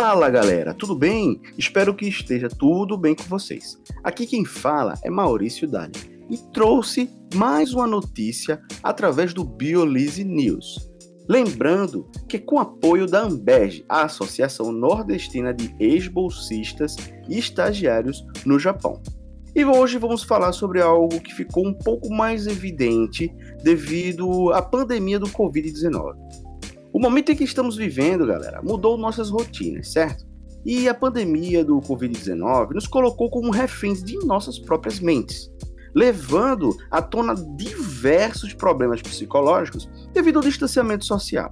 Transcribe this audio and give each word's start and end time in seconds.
Fala 0.00 0.30
galera, 0.30 0.72
tudo 0.72 0.94
bem? 0.94 1.42
Espero 1.58 1.94
que 1.94 2.08
esteja 2.08 2.48
tudo 2.48 2.96
bem 2.96 3.14
com 3.14 3.24
vocês. 3.24 3.78
Aqui 4.02 4.26
quem 4.26 4.46
fala 4.46 4.94
é 5.04 5.10
Maurício 5.10 5.68
Dali 5.68 5.92
e 6.30 6.38
trouxe 6.54 7.10
mais 7.34 7.74
uma 7.74 7.86
notícia 7.86 8.62
através 8.82 9.34
do 9.34 9.44
Biolise 9.44 10.24
News. 10.24 10.90
Lembrando 11.28 12.10
que 12.26 12.38
com 12.38 12.58
apoio 12.58 13.06
da 13.06 13.24
Ambeg, 13.24 13.84
a 13.86 14.04
Associação 14.04 14.72
Nordestina 14.72 15.52
de 15.52 15.76
Ex-Bolsistas 15.78 16.96
e 17.28 17.38
Estagiários 17.38 18.24
no 18.46 18.58
Japão. 18.58 19.02
E 19.54 19.66
hoje 19.66 19.98
vamos 19.98 20.22
falar 20.22 20.52
sobre 20.52 20.80
algo 20.80 21.20
que 21.20 21.34
ficou 21.34 21.66
um 21.66 21.74
pouco 21.74 22.08
mais 22.08 22.46
evidente 22.46 23.30
devido 23.62 24.50
à 24.54 24.62
pandemia 24.62 25.18
do 25.18 25.26
Covid-19. 25.26 26.49
O 27.00 27.02
momento 27.02 27.32
em 27.32 27.34
que 27.34 27.44
estamos 27.44 27.76
vivendo, 27.78 28.26
galera, 28.26 28.60
mudou 28.60 28.98
nossas 28.98 29.30
rotinas, 29.30 29.90
certo? 29.90 30.26
E 30.66 30.86
a 30.86 30.92
pandemia 30.92 31.64
do 31.64 31.80
Covid-19 31.80 32.74
nos 32.74 32.86
colocou 32.86 33.30
como 33.30 33.50
reféns 33.50 34.04
de 34.04 34.18
nossas 34.26 34.58
próprias 34.58 35.00
mentes, 35.00 35.50
levando 35.94 36.76
à 36.90 37.00
tona 37.00 37.34
diversos 37.56 38.52
problemas 38.52 39.00
psicológicos 39.00 39.88
devido 40.12 40.36
ao 40.36 40.42
distanciamento 40.42 41.06
social. 41.06 41.50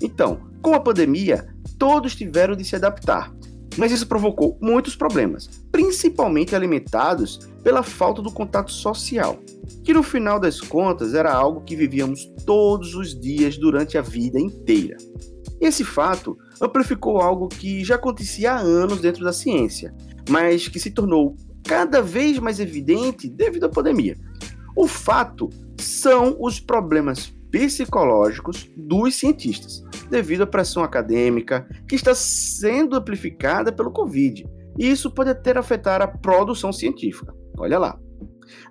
Então, 0.00 0.48
com 0.62 0.72
a 0.72 0.78
pandemia, 0.78 1.52
todos 1.76 2.14
tiveram 2.14 2.54
de 2.54 2.64
se 2.64 2.76
adaptar, 2.76 3.34
mas 3.78 3.92
isso 3.92 4.08
provocou 4.08 4.58
muitos 4.60 4.96
problemas, 4.96 5.48
principalmente 5.70 6.54
alimentados 6.54 7.38
pela 7.62 7.82
falta 7.82 8.20
do 8.20 8.32
contato 8.32 8.72
social, 8.72 9.38
que 9.84 9.94
no 9.94 10.02
final 10.02 10.40
das 10.40 10.60
contas 10.60 11.14
era 11.14 11.32
algo 11.32 11.62
que 11.62 11.76
vivíamos 11.76 12.26
todos 12.44 12.94
os 12.94 13.18
dias 13.18 13.56
durante 13.56 13.96
a 13.96 14.02
vida 14.02 14.38
inteira. 14.38 14.96
Esse 15.60 15.84
fato 15.84 16.36
amplificou 16.60 17.20
algo 17.20 17.48
que 17.48 17.84
já 17.84 17.94
acontecia 17.94 18.52
há 18.52 18.58
anos 18.58 19.00
dentro 19.00 19.24
da 19.24 19.32
ciência, 19.32 19.94
mas 20.28 20.66
que 20.66 20.80
se 20.80 20.90
tornou 20.90 21.36
cada 21.64 22.02
vez 22.02 22.38
mais 22.38 22.58
evidente 22.58 23.28
devido 23.28 23.64
à 23.64 23.68
pandemia. 23.68 24.16
O 24.74 24.86
fato 24.88 25.48
são 25.78 26.36
os 26.40 26.58
problemas 26.58 27.32
psicológicos 27.50 28.68
dos 28.76 29.14
cientistas, 29.16 29.82
devido 30.10 30.42
à 30.42 30.46
pressão 30.46 30.82
acadêmica 30.82 31.68
que 31.88 31.94
está 31.94 32.14
sendo 32.14 32.96
amplificada 32.96 33.72
pelo 33.72 33.90
Covid. 33.90 34.46
E 34.78 34.90
isso 34.90 35.10
pode 35.10 35.30
até 35.30 35.56
afetar 35.56 36.00
a 36.00 36.06
produção 36.06 36.72
científica. 36.72 37.34
Olha 37.58 37.78
lá. 37.78 37.98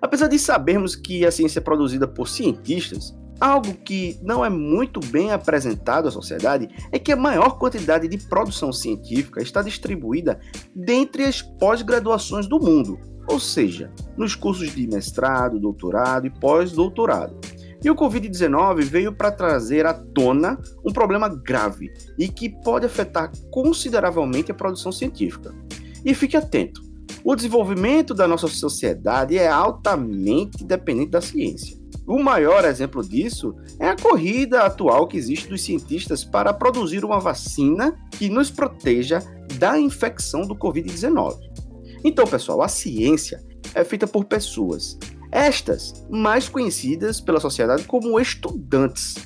Apesar 0.00 0.28
de 0.28 0.38
sabermos 0.38 0.96
que 0.96 1.24
a 1.24 1.30
ciência 1.30 1.58
é 1.60 1.62
produzida 1.62 2.08
por 2.08 2.28
cientistas, 2.28 3.16
algo 3.40 3.74
que 3.74 4.18
não 4.22 4.44
é 4.44 4.48
muito 4.48 5.00
bem 5.00 5.32
apresentado 5.32 6.08
à 6.08 6.10
sociedade 6.10 6.68
é 6.90 6.98
que 6.98 7.12
a 7.12 7.16
maior 7.16 7.58
quantidade 7.58 8.08
de 8.08 8.18
produção 8.28 8.72
científica 8.72 9.42
está 9.42 9.62
distribuída 9.62 10.40
dentre 10.74 11.24
as 11.24 11.42
pós-graduações 11.42 12.48
do 12.48 12.58
mundo, 12.58 12.98
ou 13.28 13.38
seja, 13.38 13.92
nos 14.16 14.34
cursos 14.34 14.74
de 14.74 14.86
mestrado, 14.86 15.60
doutorado 15.60 16.26
e 16.26 16.30
pós-doutorado. 16.30 17.38
E 17.82 17.90
o 17.90 17.94
Covid-19 17.94 18.82
veio 18.82 19.12
para 19.12 19.30
trazer 19.30 19.86
à 19.86 19.94
tona 19.94 20.58
um 20.84 20.92
problema 20.92 21.28
grave 21.28 21.92
e 22.18 22.28
que 22.28 22.48
pode 22.48 22.86
afetar 22.86 23.30
consideravelmente 23.50 24.50
a 24.50 24.54
produção 24.54 24.90
científica. 24.90 25.54
E 26.04 26.12
fique 26.12 26.36
atento: 26.36 26.80
o 27.24 27.36
desenvolvimento 27.36 28.14
da 28.14 28.26
nossa 28.26 28.48
sociedade 28.48 29.38
é 29.38 29.48
altamente 29.48 30.64
dependente 30.64 31.10
da 31.10 31.20
ciência. 31.20 31.78
O 32.06 32.22
maior 32.22 32.64
exemplo 32.64 33.06
disso 33.06 33.54
é 33.78 33.88
a 33.88 33.96
corrida 33.96 34.62
atual 34.62 35.06
que 35.06 35.18
existe 35.18 35.46
dos 35.46 35.62
cientistas 35.62 36.24
para 36.24 36.54
produzir 36.54 37.04
uma 37.04 37.20
vacina 37.20 37.94
que 38.12 38.30
nos 38.30 38.50
proteja 38.50 39.22
da 39.58 39.78
infecção 39.78 40.46
do 40.46 40.56
Covid-19. 40.56 41.36
Então, 42.02 42.26
pessoal, 42.26 42.62
a 42.62 42.68
ciência 42.68 43.44
é 43.74 43.84
feita 43.84 44.06
por 44.06 44.24
pessoas 44.24 44.98
estas, 45.30 46.06
mais 46.10 46.48
conhecidas 46.48 47.20
pela 47.20 47.40
sociedade 47.40 47.84
como 47.84 48.18
estudantes, 48.18 49.16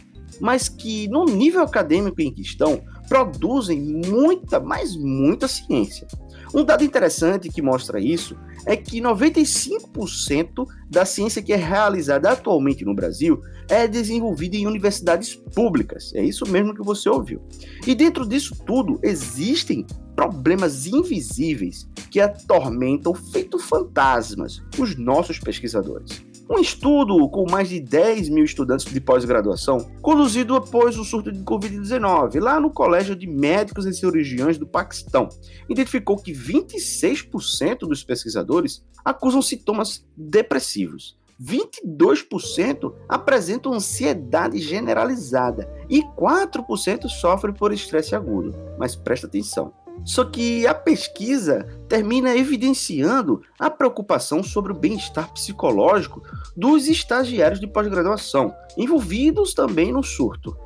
mas 0.40 0.68
que 0.68 1.08
no 1.08 1.24
nível 1.24 1.62
acadêmico 1.62 2.20
em 2.20 2.32
que 2.32 2.42
estão, 2.42 2.82
produzem 3.08 3.80
muita, 3.80 4.58
mas 4.58 4.96
muita 4.96 5.46
ciência. 5.46 6.06
Um 6.54 6.64
dado 6.64 6.84
interessante 6.84 7.48
que 7.48 7.62
mostra 7.62 7.98
isso 7.98 8.36
é 8.66 8.76
que 8.76 9.00
95% 9.00 10.66
da 10.88 11.04
ciência 11.04 11.42
que 11.42 11.52
é 11.52 11.56
realizada 11.56 12.30
atualmente 12.30 12.84
no 12.84 12.94
Brasil 12.94 13.40
é 13.68 13.88
desenvolvida 13.88 14.56
em 14.56 14.66
universidades 14.66 15.34
públicas. 15.34 16.12
É 16.14 16.22
isso 16.22 16.46
mesmo 16.46 16.74
que 16.74 16.82
você 16.82 17.08
ouviu. 17.08 17.40
E 17.86 17.94
dentro 17.94 18.26
disso 18.26 18.54
tudo 18.66 19.00
existem 19.02 19.86
problemas 20.14 20.86
invisíveis 20.86 21.88
que 22.10 22.20
atormentam 22.20 23.14
feito 23.14 23.58
fantasmas 23.58 24.62
os 24.78 24.96
nossos 24.96 25.38
pesquisadores. 25.38 26.22
Um 26.52 26.58
estudo 26.58 27.30
com 27.30 27.50
mais 27.50 27.70
de 27.70 27.80
10 27.80 28.28
mil 28.28 28.44
estudantes 28.44 28.84
de 28.84 29.00
pós-graduação, 29.00 29.90
conduzido 30.02 30.54
após 30.54 30.98
o 30.98 31.04
surto 31.04 31.32
de 31.32 31.38
Covid-19, 31.38 32.38
lá 32.40 32.60
no 32.60 32.70
Colégio 32.70 33.16
de 33.16 33.26
Médicos 33.26 33.86
e 33.86 33.94
Cirurgiões 33.94 34.58
do 34.58 34.66
Paquistão, 34.66 35.30
identificou 35.66 36.18
que 36.18 36.30
26% 36.30 37.88
dos 37.88 38.04
pesquisadores 38.04 38.84
acusam 39.02 39.40
sintomas 39.40 40.04
depressivos. 40.14 41.16
22% 41.42 42.92
apresentam 43.08 43.72
ansiedade 43.72 44.58
generalizada 44.58 45.72
e 45.88 46.02
4% 46.02 47.08
sofrem 47.08 47.54
por 47.54 47.72
estresse 47.72 48.14
agudo. 48.14 48.54
Mas 48.78 48.94
presta 48.94 49.26
atenção, 49.26 49.72
só 50.04 50.24
que 50.24 50.66
a 50.66 50.74
pesquisa 50.74 51.66
termina 51.88 52.36
evidenciando 52.36 53.42
a 53.58 53.70
preocupação 53.70 54.42
sobre 54.42 54.72
o 54.72 54.74
bem-estar 54.74 55.32
psicológico 55.32 56.22
dos 56.56 56.88
estagiários 56.88 57.60
de 57.60 57.66
pós-graduação, 57.66 58.54
envolvidos 58.76 59.54
também 59.54 59.92
no 59.92 60.02
surto. 60.02 60.56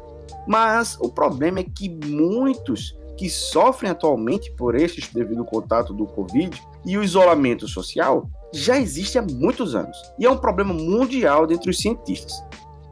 Mas 0.47 0.97
o 1.01 1.09
problema 1.09 1.61
é 1.61 1.65
que 1.65 1.89
muitos 1.89 2.97
que 3.17 3.29
sofrem 3.31 3.91
atualmente 3.91 4.53
por 4.53 4.75
estes 4.75 5.09
devido 5.09 5.45
contato 5.45 5.93
do 5.93 6.07
Covid 6.07 6.63
e 6.85 6.99
o 6.99 7.03
isolamento 7.03 7.67
social 7.67 8.29
já 8.53 8.79
existe 8.79 9.19
há 9.19 9.23
muitos 9.23 9.75
anos 9.75 9.97
e 10.19 10.27
é 10.27 10.31
um 10.31 10.37
problema 10.37 10.73
mundial 10.73 11.47
dentre 11.47 11.71
os 11.71 11.79
cientistas. 11.79 12.35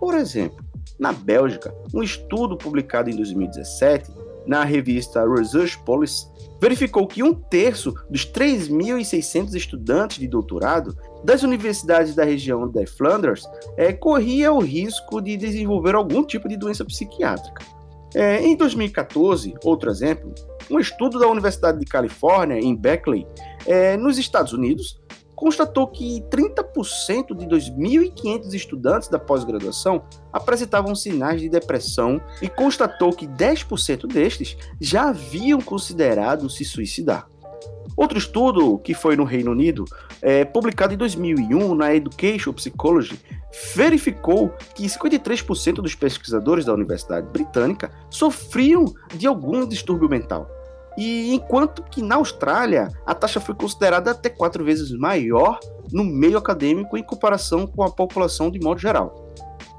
Por 0.01 0.15
exemplo, 0.15 0.65
na 0.99 1.13
Bélgica, 1.13 1.75
um 1.93 2.03
estudo 2.03 2.57
publicado 2.57 3.11
em 3.11 3.17
2017 3.17 4.11
na 4.47 4.65
revista 4.65 5.25
Research 5.29 5.79
Policy, 5.85 6.27
verificou 6.61 7.07
que 7.07 7.23
um 7.23 7.35
terço 7.35 7.95
dos 8.09 8.27
3.600 8.27 9.55
estudantes 9.55 10.19
de 10.19 10.27
doutorado 10.27 10.97
das 11.23 11.43
universidades 11.43 12.15
da 12.15 12.25
região 12.25 12.69
de 12.69 12.87
Flanders 12.87 13.45
é, 13.77 13.93
corria 13.93 14.53
o 14.53 14.61
risco 14.61 15.21
de 15.21 15.37
desenvolver 15.37 15.95
algum 15.95 16.25
tipo 16.25 16.49
de 16.49 16.57
doença 16.57 16.85
psiquiátrica. 16.85 17.65
É, 18.15 18.41
em 18.43 18.57
2014, 18.57 19.55
outro 19.65 19.91
exemplo, 19.91 20.33
um 20.71 20.79
estudo 20.79 21.19
da 21.19 21.27
Universidade 21.27 21.81
de 21.81 21.85
Califórnia, 21.85 22.59
em 22.59 22.75
Berkeley, 22.75 23.27
é, 23.67 23.97
nos 23.97 24.19
Estados 24.19 24.53
Unidos, 24.53 25.03
constatou 25.35 25.87
que 25.87 26.23
30% 26.31 27.37
de 27.37 27.47
2.500 27.47 28.55
estudantes 28.55 29.09
da 29.09 29.19
pós-graduação 29.19 30.05
apresentavam 30.33 30.95
sinais 30.95 31.41
de 31.41 31.49
depressão 31.49 32.21
e 32.41 32.49
constatou 32.49 33.11
que 33.13 33.27
10% 33.27 34.07
destes 34.07 34.57
já 34.81 35.09
haviam 35.09 35.61
considerado 35.61 36.49
se 36.49 36.65
suicidar. 36.65 37.29
Outro 37.97 38.19
estudo, 38.19 38.79
que 38.79 38.93
foi 38.93 39.15
no 39.15 39.25
Reino 39.25 39.53
Unido, 39.53 39.85
é, 40.21 40.45
publicado 40.45 40.93
em 40.93 40.97
2001 40.97 41.75
na 41.75 41.95
Education 41.95 42.53
Psychology, 42.53 43.19
verificou 43.75 44.51
que 44.75 44.85
53% 44.85 45.75
dos 45.75 45.95
pesquisadores 45.95 46.65
da 46.65 46.75
Universidade 46.75 47.29
Britânica 47.29 47.93
sofriam 48.11 48.85
de 49.15 49.29
algum 49.29 49.67
distúrbio 49.67 50.09
mental. 50.09 50.49
E 50.97 51.35
enquanto 51.35 51.83
que 51.83 52.03
na 52.03 52.17
Austrália 52.17 52.89
a 53.05 53.15
taxa 53.15 53.41
foi 53.41 53.55
considerada 53.55 54.13
até 54.13 54.29
quatro 54.29 54.65
vezes 54.65 54.91
maior 54.93 55.59
no 55.93 56.05
meio 56.05 56.39
acadêmico 56.39 56.97
em 56.97 57.03
comparação 57.03 57.67
com 57.67 57.83
a 57.83 57.91
população 57.91 58.51
de 58.51 58.61
modo 58.61 58.81
geral. 58.81 59.25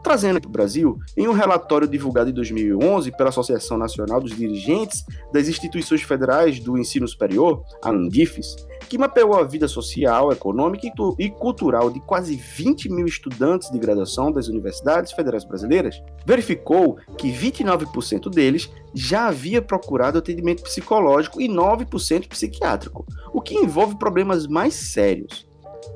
Trazendo 0.06 0.40
para 0.40 0.50
o 0.50 0.52
Brasil, 0.52 1.00
em 1.18 1.28
um 1.28 1.32
relatório 1.32 1.88
divulgado 1.88 2.30
em 2.30 2.34
2011 2.34 3.12
pela 3.18 3.30
Associação 3.30 3.76
Nacional 3.76 4.22
dos 4.22 4.36
Dirigentes 4.36 5.04
das 5.34 5.48
Instituições 5.48 6.04
Federais 6.04 6.60
do 6.60 6.78
Ensino 6.78 7.08
Superior, 7.08 7.64
a 7.84 7.90
ANDIFES, 7.90 8.56
que 8.88 9.00
mapeou 9.00 9.34
a 9.34 9.44
vida 9.44 9.68
social, 9.68 10.32
econômica 10.32 10.88
e 11.18 11.30
cultural 11.32 11.90
de 11.90 12.00
quase 12.02 12.36
20 12.36 12.88
mil 12.90 13.08
estudantes 13.08 13.72
de 13.72 13.80
graduação 13.80 14.32
das 14.32 14.48
universidades 14.48 15.12
federais 15.12 15.44
brasileiras, 15.44 16.00
verificou 16.24 16.98
que 17.18 17.32
29% 17.32 18.30
deles 18.30 18.70
já 18.96 19.28
havia 19.28 19.62
procurado 19.62 20.18
atendimento 20.18 20.64
psicológico 20.64 21.42
e 21.42 21.50
9% 21.50 22.28
psiquiátrico, 22.28 23.06
o 23.34 23.42
que 23.42 23.56
envolve 23.56 23.98
problemas 23.98 24.48
mais 24.48 24.74
sérios. 24.74 25.46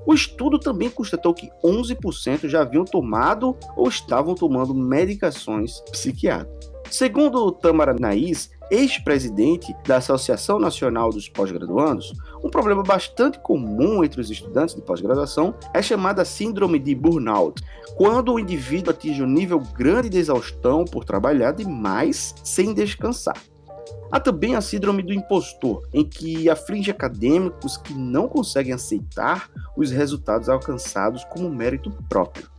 O 0.06 0.14
estudo 0.14 0.60
também 0.60 0.90
constatou 0.90 1.34
que 1.34 1.50
11% 1.64 2.48
já 2.48 2.62
haviam 2.62 2.86
tomado 2.86 3.56
ou 3.76 3.88
estavam 3.88 4.36
tomando 4.36 4.74
medicações 4.74 5.80
psiquiátricas. 5.92 6.70
Segundo 6.90 7.52
Tamara 7.52 7.96
Naiz, 7.98 8.50
ex-presidente 8.72 9.76
da 9.86 9.98
Associação 9.98 10.60
Nacional 10.60 11.10
dos 11.10 11.28
Pós-Graduandos, 11.28 12.14
um 12.44 12.50
problema 12.50 12.84
bastante 12.84 13.40
comum 13.40 14.04
entre 14.04 14.22
os 14.22 14.30
estudantes 14.30 14.76
de 14.76 14.82
pós-graduação 14.82 15.54
é 15.74 15.82
chamada 15.82 16.24
síndrome 16.24 16.80
de 16.80 16.94
burnout, 16.94 17.62
quando 17.96 18.34
o 18.34 18.40
indivíduo 18.40 18.92
atinge 18.92 19.24
um 19.24 19.28
nível 19.28 19.60
grande 19.74 20.10
de 20.10 20.18
exaustão 20.18 20.86
por 20.86 21.04
trabalhar 21.04 21.52
demais 21.52 22.36
sem 22.44 22.74
descansar. 22.74 23.38
Há 24.12 24.20
também 24.20 24.56
a 24.56 24.62
síndrome 24.62 25.04
do 25.04 25.14
impostor, 25.14 25.88
em 25.94 26.04
que 26.04 26.50
aflige 26.50 26.90
acadêmicos 26.90 27.78
que 27.78 27.94
não 27.94 28.28
conseguem 28.28 28.74
aceitar 28.74 29.50
os 29.78 29.92
resultados 29.92 30.50
alcançados 30.50 31.24
como 31.26 31.50
mérito 31.50 31.92
próprio. 32.08 32.50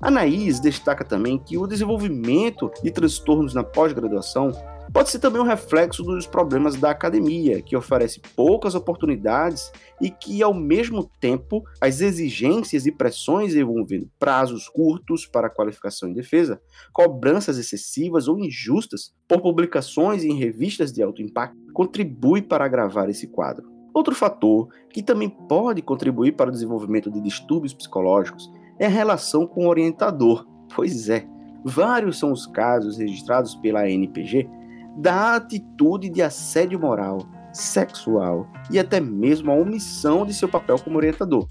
Anaís 0.00 0.58
destaca 0.58 1.04
também 1.04 1.38
que 1.38 1.56
o 1.56 1.66
desenvolvimento 1.66 2.70
de 2.82 2.90
transtornos 2.90 3.54
na 3.54 3.62
pós-graduação 3.62 4.52
pode 4.92 5.10
ser 5.10 5.18
também 5.18 5.40
um 5.40 5.44
reflexo 5.44 6.02
dos 6.02 6.26
problemas 6.26 6.76
da 6.76 6.90
academia, 6.90 7.62
que 7.62 7.76
oferece 7.76 8.20
poucas 8.34 8.74
oportunidades 8.74 9.70
e 10.00 10.10
que, 10.10 10.42
ao 10.42 10.54
mesmo 10.54 11.08
tempo, 11.20 11.62
as 11.80 12.00
exigências 12.00 12.86
e 12.86 12.92
pressões 12.92 13.54
envolvendo 13.54 14.08
prazos 14.18 14.68
curtos 14.68 15.26
para 15.26 15.50
qualificação 15.50 16.08
e 16.10 16.14
defesa, 16.14 16.60
cobranças 16.92 17.58
excessivas 17.58 18.28
ou 18.28 18.38
injustas 18.38 19.14
por 19.26 19.40
publicações 19.40 20.24
em 20.24 20.34
revistas 20.34 20.92
de 20.92 21.02
alto 21.02 21.22
impacto, 21.22 21.56
contribui 21.72 22.42
para 22.42 22.64
agravar 22.64 23.08
esse 23.08 23.26
quadro. 23.26 23.78
Outro 23.92 24.14
fator 24.14 24.68
que 24.90 25.02
também 25.02 25.28
pode 25.28 25.82
contribuir 25.82 26.32
para 26.32 26.50
o 26.50 26.52
desenvolvimento 26.52 27.10
de 27.10 27.20
distúrbios 27.20 27.74
psicológicos 27.74 28.50
é 28.78 28.86
a 28.86 28.90
relação 28.90 29.46
com 29.46 29.66
o 29.66 29.68
orientador. 29.68 30.46
Pois 30.74 31.08
é, 31.08 31.26
vários 31.64 32.18
são 32.18 32.30
os 32.30 32.46
casos 32.46 32.98
registrados 32.98 33.54
pela 33.56 33.88
NPG 33.90 34.48
da 34.98 35.36
atitude 35.36 36.08
de 36.08 36.20
assédio 36.20 36.78
moral, 36.78 37.18
sexual 37.52 38.50
e 38.68 38.78
até 38.78 39.00
mesmo 39.00 39.50
a 39.50 39.54
omissão 39.54 40.26
de 40.26 40.34
seu 40.34 40.48
papel 40.48 40.78
como 40.80 40.96
orientador. 40.96 41.48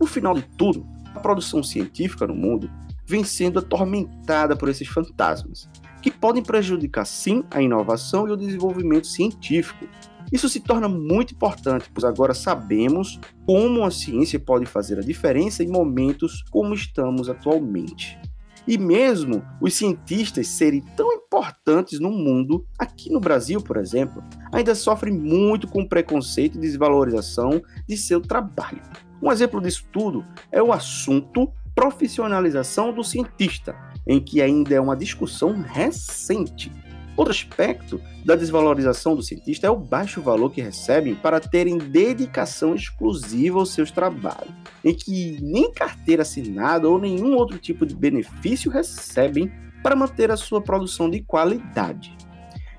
No 0.00 0.06
final 0.06 0.34
de 0.34 0.42
tudo, 0.56 0.86
a 1.14 1.20
produção 1.20 1.62
científica 1.62 2.26
no 2.26 2.34
mundo 2.34 2.70
vem 3.06 3.22
sendo 3.22 3.58
atormentada 3.58 4.56
por 4.56 4.68
esses 4.68 4.88
fantasmas, 4.88 5.68
que 6.00 6.10
podem 6.10 6.42
prejudicar 6.42 7.04
sim 7.04 7.44
a 7.50 7.60
inovação 7.60 8.26
e 8.26 8.32
o 8.32 8.36
desenvolvimento 8.36 9.06
científico. 9.06 9.86
Isso 10.32 10.48
se 10.48 10.60
torna 10.60 10.88
muito 10.88 11.34
importante, 11.34 11.90
pois 11.92 12.04
agora 12.04 12.32
sabemos 12.32 13.20
como 13.44 13.84
a 13.84 13.90
ciência 13.90 14.38
pode 14.38 14.64
fazer 14.64 14.98
a 14.98 15.02
diferença 15.02 15.62
em 15.62 15.68
momentos 15.68 16.42
como 16.50 16.72
estamos 16.72 17.28
atualmente. 17.28 18.18
E 18.66 18.78
mesmo 18.78 19.42
os 19.60 19.74
cientistas 19.74 20.48
serem 20.48 20.82
tão 20.96 21.12
importantes 21.12 21.98
no 21.98 22.10
mundo, 22.10 22.66
aqui 22.78 23.10
no 23.10 23.20
Brasil, 23.20 23.60
por 23.60 23.76
exemplo, 23.76 24.22
ainda 24.52 24.74
sofrem 24.74 25.12
muito 25.12 25.66
com 25.66 25.86
preconceito 25.86 26.56
e 26.56 26.60
desvalorização 26.60 27.62
de 27.88 27.96
seu 27.96 28.20
trabalho. 28.20 28.82
Um 29.22 29.30
exemplo 29.30 29.60
disso 29.60 29.84
tudo 29.92 30.24
é 30.50 30.62
o 30.62 30.72
assunto 30.72 31.52
profissionalização 31.74 32.92
do 32.92 33.04
cientista, 33.04 33.74
em 34.06 34.20
que 34.20 34.42
ainda 34.42 34.74
é 34.74 34.80
uma 34.80 34.96
discussão 34.96 35.60
recente 35.62 36.72
Outro 37.20 37.34
aspecto 37.34 38.00
da 38.24 38.34
desvalorização 38.34 39.14
do 39.14 39.22
cientista 39.22 39.66
é 39.66 39.70
o 39.70 39.76
baixo 39.76 40.22
valor 40.22 40.50
que 40.50 40.62
recebem 40.62 41.14
para 41.14 41.38
terem 41.38 41.76
dedicação 41.76 42.74
exclusiva 42.74 43.58
aos 43.58 43.74
seus 43.74 43.90
trabalhos, 43.90 44.54
em 44.82 44.94
que 44.94 45.38
nem 45.42 45.70
carteira 45.70 46.22
assinada 46.22 46.88
ou 46.88 46.98
nenhum 46.98 47.36
outro 47.36 47.58
tipo 47.58 47.84
de 47.84 47.94
benefício 47.94 48.70
recebem 48.70 49.52
para 49.82 49.94
manter 49.94 50.30
a 50.30 50.36
sua 50.38 50.62
produção 50.62 51.10
de 51.10 51.20
qualidade. 51.20 52.16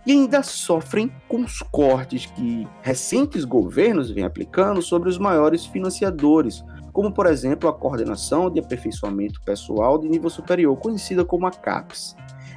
E 0.07 0.11
ainda 0.11 0.41
sofrem 0.41 1.11
com 1.27 1.41
os 1.41 1.59
cortes 1.59 2.25
que 2.25 2.67
recentes 2.81 3.45
governos 3.45 4.09
vêm 4.09 4.23
aplicando 4.23 4.81
sobre 4.81 5.07
os 5.07 5.19
maiores 5.19 5.67
financiadores, 5.67 6.63
como 6.91 7.13
por 7.13 7.27
exemplo 7.27 7.69
a 7.69 7.73
Coordenação 7.73 8.49
de 8.49 8.59
Aperfeiçoamento 8.59 9.39
Pessoal 9.45 9.99
de 9.99 10.09
Nível 10.09 10.31
Superior, 10.31 10.75
conhecida 10.77 11.23
como 11.23 11.45
a 11.45 11.51
CAPES. 11.51 12.15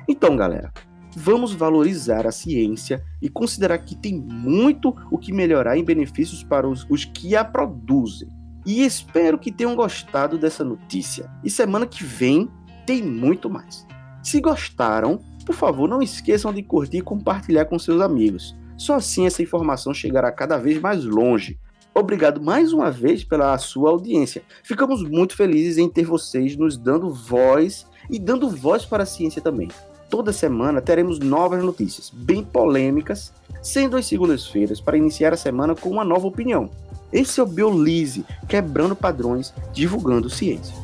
Então, 0.09 0.35
galera, 0.35 0.73
vamos 1.17 1.53
valorizar 1.53 2.27
a 2.27 2.33
ciência 2.33 3.05
e 3.21 3.29
considerar 3.29 3.79
que 3.79 3.95
tem 3.95 4.15
muito 4.19 4.95
o 5.11 5.19
que 5.19 5.33
melhorar 5.33 5.77
em 5.77 5.85
benefícios 5.85 6.43
para 6.43 6.69
os, 6.69 6.87
os 6.89 7.05
que 7.05 7.37
a 7.37 7.45
produzem. 7.45 8.29
E 8.67 8.85
espero 8.85 9.39
que 9.39 9.53
tenham 9.53 9.77
gostado 9.77 10.39
dessa 10.39 10.65
notícia. 10.65 11.31
E 11.45 11.51
semana 11.51 11.87
que 11.87 12.03
vem 12.03 12.49
tem 12.87 13.03
muito 13.03 13.49
mais. 13.51 13.87
Se 14.23 14.41
gostaram, 14.41 15.21
por 15.45 15.55
favor, 15.55 15.89
não 15.89 16.03
esqueçam 16.03 16.53
de 16.53 16.63
curtir 16.63 16.99
e 16.99 17.03
compartilhar 17.03 17.67
com 17.67 17.79
seus 17.79 18.01
amigos. 18.01 18.57
Só 18.77 18.95
assim 18.95 19.27
essa 19.27 19.43
informação 19.43 19.93
chegará 19.93 20.33
cada 20.33 20.57
vez 20.57 20.81
mais 20.81 21.05
longe. 21.05 21.59
Obrigado 21.95 22.43
mais 22.43 22.73
uma 22.73 22.91
vez 22.91 23.23
pela 23.23 23.57
sua 23.59 23.91
audiência. 23.91 24.43
Ficamos 24.65 25.03
muito 25.03 25.37
felizes 25.37 25.79
em 25.79 25.89
ter 25.89 26.05
vocês 26.05 26.57
nos 26.57 26.77
dando 26.77 27.13
voz 27.13 27.87
e 28.11 28.19
dando 28.19 28.49
voz 28.49 28.85
para 28.85 29.05
a 29.05 29.07
ciência 29.07 29.41
também 29.41 29.69
toda 30.09 30.33
semana 30.33 30.81
teremos 30.81 31.19
novas 31.19 31.62
notícias, 31.62 32.11
bem 32.12 32.43
polêmicas, 32.43 33.33
sendo 33.62 33.97
as 33.97 34.06
segundas-feiras 34.06 34.81
para 34.81 34.97
iniciar 34.97 35.33
a 35.33 35.37
semana 35.37 35.75
com 35.75 35.89
uma 35.89 36.05
nova 36.05 36.27
opinião. 36.27 36.71
Esse 37.12 37.41
é 37.41 37.43
o 37.43 37.47
Biolise, 37.47 38.25
quebrando 38.49 38.97
padrões, 38.97 39.55
divulgando 39.73 40.29
ciência. 40.29 40.84